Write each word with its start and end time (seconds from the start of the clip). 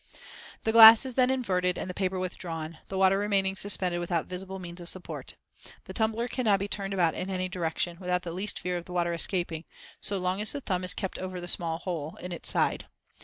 The 0.63 0.71
glass 0.71 1.05
is 1.05 1.13
then 1.13 1.29
inverted 1.29 1.77
and 1.77 1.87
the 1.87 1.93
paper 1.93 2.17
withdrawn, 2.17 2.79
the 2.87 2.97
water 2.97 3.19
remaining 3.19 3.55
suspended 3.55 3.99
without 3.99 4.25
visible 4.25 4.57
means 4.57 4.81
of 4.81 4.89
support. 4.89 5.35
The 5.83 5.93
tumbler 5.93 6.27
can 6.27 6.45
now 6.45 6.57
be 6.57 6.67
turned 6.67 6.95
about 6.95 7.13
in 7.13 7.29
any 7.29 7.47
direction, 7.47 7.99
without 7.99 8.23
the 8.23 8.31
least 8.33 8.57
fear 8.57 8.77
of 8.77 8.85
the 8.85 8.93
water 8.93 9.13
escaping, 9.13 9.63
so 10.01 10.17
long 10.17 10.41
as 10.41 10.53
the 10.53 10.61
thumb 10.61 10.83
is 10.83 10.95
kept 10.95 11.19
over 11.19 11.39
the 11.39 11.47
small 11.47 11.77
hole 11.77 12.15
in 12.15 12.31
its 12.31 12.49
side. 12.49 12.87